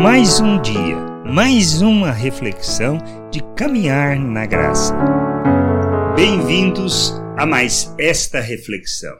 [0.00, 0.96] Mais um dia,
[1.26, 2.98] mais uma reflexão
[3.32, 4.94] de caminhar na graça.
[6.14, 9.18] Bem-vindos a mais esta reflexão.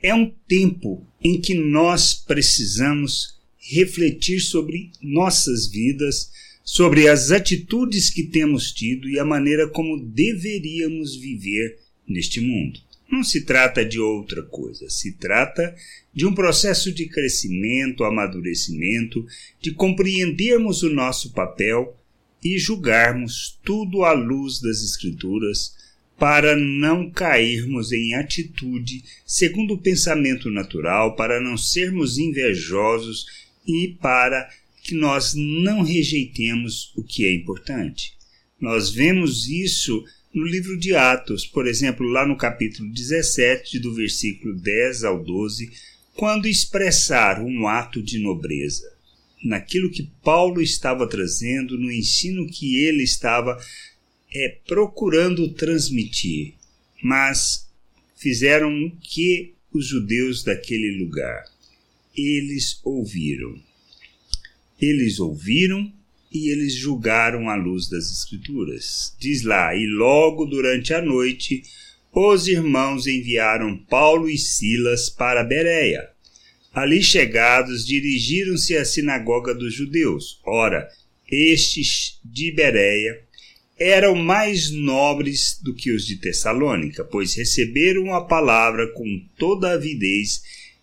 [0.00, 6.30] É um tempo em que nós precisamos refletir sobre nossas vidas,
[6.62, 11.80] sobre as atitudes que temos tido e a maneira como deveríamos viver
[12.12, 12.80] neste mundo.
[13.10, 15.74] Não se trata de outra coisa, se trata
[16.14, 19.26] de um processo de crescimento, amadurecimento,
[19.60, 21.96] de compreendermos o nosso papel
[22.42, 25.74] e julgarmos tudo à luz das Escrituras
[26.18, 33.26] para não cairmos em atitude segundo o pensamento natural, para não sermos invejosos
[33.66, 34.48] e para
[34.82, 38.14] que nós não rejeitemos o que é importante.
[38.60, 44.54] Nós vemos isso no livro de Atos, por exemplo, lá no capítulo 17, do versículo
[44.54, 45.70] 10 ao 12,
[46.14, 48.90] quando expressar um ato de nobreza,
[49.44, 53.60] naquilo que Paulo estava trazendo, no ensino que ele estava
[54.34, 56.54] é, procurando transmitir,
[57.02, 57.68] mas
[58.16, 61.44] fizeram o que os judeus daquele lugar?
[62.16, 63.58] Eles ouviram.
[64.80, 65.92] Eles ouviram
[66.32, 69.14] e eles julgaram à luz das Escrituras.
[69.18, 71.62] Diz lá: E logo durante a noite
[72.12, 76.08] os irmãos enviaram Paulo e Silas para Bereia.
[76.72, 80.40] Ali chegados, dirigiram-se à sinagoga dos judeus.
[80.44, 80.88] Ora,
[81.30, 83.20] estes de Bereia
[83.78, 90.42] eram mais nobres do que os de Tessalônica, pois receberam a palavra com toda avidez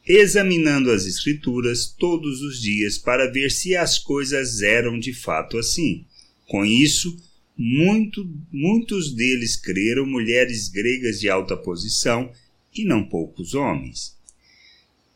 [0.09, 6.03] examinando as Escrituras todos os dias para ver se as coisas eram de fato assim.
[6.47, 7.15] Com isso,
[7.55, 12.31] muito, muitos deles creram, mulheres gregas de alta posição
[12.73, 14.17] e não poucos homens.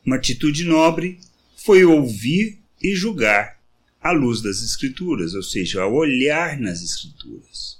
[0.05, 1.17] Uma atitude nobre
[1.57, 3.59] foi ouvir e julgar
[3.99, 7.79] à luz das Escrituras, ou seja, ao olhar nas Escrituras.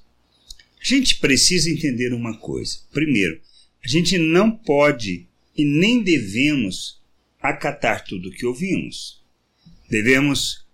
[0.82, 2.80] A gente precisa entender uma coisa.
[2.92, 3.40] Primeiro,
[3.84, 7.03] a gente não pode e nem devemos
[7.44, 9.22] acatar tudo o que ouvimos.
[9.90, 10.66] Devemos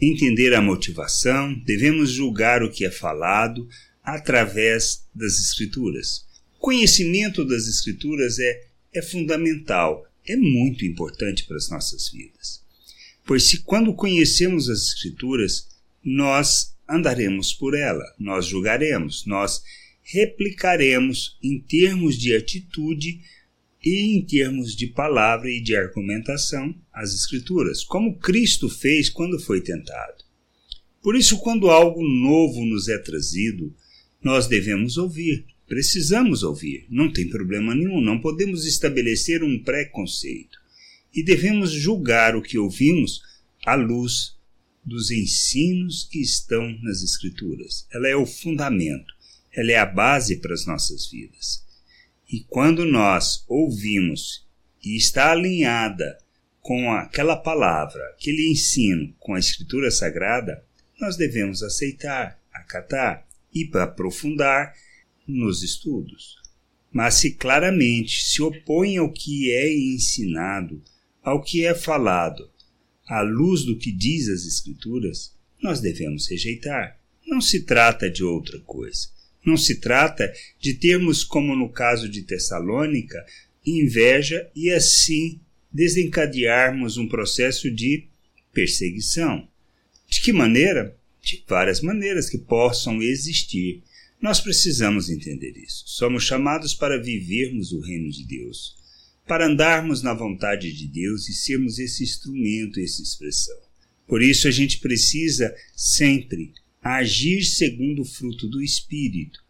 [0.00, 3.66] entender a motivação, devemos julgar o que é falado
[4.02, 6.26] através das Escrituras.
[6.58, 12.60] Conhecimento das Escrituras é, é fundamental, é muito importante para as nossas vidas.
[13.24, 15.68] Pois se quando conhecemos as Escrituras,
[16.04, 19.62] nós andaremos por ela, nós julgaremos, nós
[20.02, 23.20] replicaremos em termos de atitude
[23.86, 29.60] e em termos de palavra e de argumentação as Escrituras, como Cristo fez quando foi
[29.60, 30.24] tentado.
[31.00, 33.72] Por isso, quando algo novo nos é trazido,
[34.20, 40.58] nós devemos ouvir, precisamos ouvir, não tem problema nenhum, não podemos estabelecer um preconceito
[41.14, 43.22] e devemos julgar o que ouvimos
[43.64, 44.34] à luz
[44.84, 47.86] dos ensinos que estão nas Escrituras.
[47.92, 49.14] Ela é o fundamento,
[49.52, 51.64] ela é a base para as nossas vidas.
[52.30, 54.46] E quando nós ouvimos
[54.84, 56.18] e está alinhada
[56.60, 60.64] com aquela palavra, aquele ensino com a Escritura Sagrada,
[61.00, 64.74] nós devemos aceitar, acatar e aprofundar
[65.26, 66.36] nos estudos.
[66.92, 70.82] Mas se claramente se opõe ao que é ensinado,
[71.22, 72.50] ao que é falado,
[73.06, 75.32] à luz do que diz as Escrituras,
[75.62, 76.98] nós devemos rejeitar.
[77.24, 79.08] Não se trata de outra coisa.
[79.46, 83.24] Não se trata de termos, como no caso de Tessalônica,
[83.64, 85.40] inveja e assim
[85.72, 88.08] desencadearmos um processo de
[88.52, 89.48] perseguição.
[90.08, 90.96] De que maneira?
[91.22, 93.82] De várias maneiras que possam existir.
[94.20, 95.84] Nós precisamos entender isso.
[95.86, 98.74] Somos chamados para vivermos o reino de Deus,
[99.28, 103.56] para andarmos na vontade de Deus e sermos esse instrumento, essa expressão.
[104.08, 106.52] Por isso a gente precisa sempre
[106.94, 109.44] agir segundo o fruto do Espírito.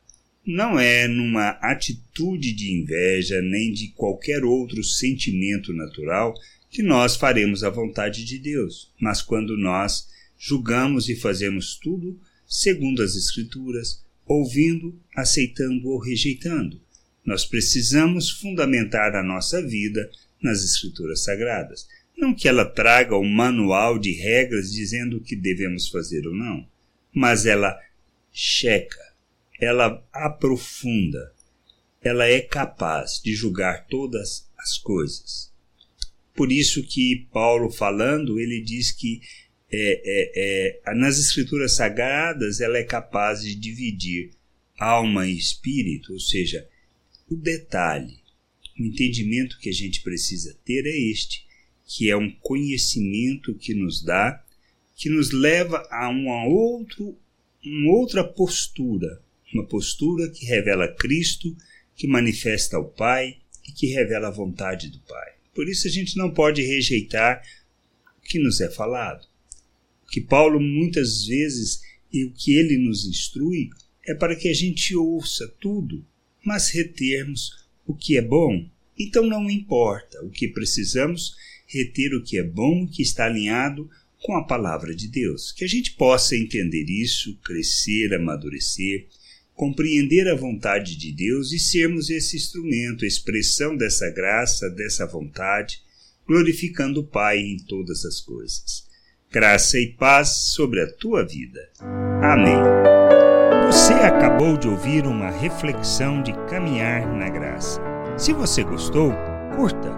[0.47, 6.35] Não é numa atitude de inveja nem de qualquer outro sentimento natural
[6.71, 13.03] que nós faremos a vontade de Deus, mas quando nós julgamos e fazemos tudo segundo
[13.03, 16.81] as Escrituras, ouvindo, aceitando ou rejeitando.
[17.25, 20.11] Nós precisamos fundamentar a nossa vida
[20.41, 21.87] nas Escrituras Sagradas.
[22.17, 26.67] Não que ela traga um manual de regras dizendo o que devemos fazer ou não
[27.17, 27.81] mas ela
[28.31, 29.01] checa,
[29.59, 31.33] ela aprofunda,
[32.03, 35.51] ela é capaz de julgar todas as coisas.
[36.35, 39.23] Por isso que Paulo falando, ele diz que
[39.73, 44.33] é, é, é, nas escrituras sagradas ela é capaz de dividir
[44.79, 46.69] alma e espírito, ou seja,
[47.31, 48.19] o detalhe,
[48.79, 51.47] o entendimento que a gente precisa ter é este,
[51.87, 54.45] que é um conhecimento que nos dá
[54.96, 57.16] que nos leva a uma, outro,
[57.62, 59.22] uma outra postura,
[59.52, 61.54] uma postura que revela Cristo,
[61.94, 63.37] que manifesta o Pai
[63.69, 65.32] e que revela a vontade do Pai.
[65.54, 67.43] Por isso a gente não pode rejeitar
[68.19, 69.26] o que nos é falado.
[70.04, 71.82] O que Paulo muitas vezes
[72.12, 73.69] e o que ele nos instrui
[74.06, 76.04] é para que a gente ouça tudo,
[76.43, 78.66] mas retermos o que é bom.
[78.98, 83.90] Então não importa o que precisamos, reter o que é bom, que está alinhado
[84.23, 85.53] com a palavra de Deus.
[85.53, 89.07] Que a gente possa entender isso, crescer, amadurecer,
[89.55, 95.81] compreender a vontade de Deus e sermos esse instrumento, expressão dessa graça, dessa vontade,
[96.27, 98.85] glorificando o Pai em todas as coisas.
[99.31, 101.61] Graça e paz sobre a tua vida.
[102.23, 102.57] Amém.
[103.67, 107.81] Você acabou de ouvir uma reflexão de caminhar na graça.
[108.17, 109.13] Se você gostou,
[109.57, 109.91] curta,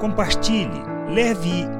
[0.00, 0.82] compartilhe,
[1.14, 1.79] leve